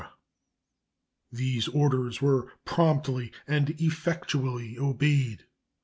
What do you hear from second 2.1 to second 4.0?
were promptly and